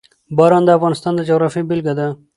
باران 0.37 0.63
د 0.65 0.69
افغانستان 0.77 1.13
د 1.15 1.21
جغرافیې 1.29 1.67
بېلګه 1.69 1.93
ده. 1.99 2.07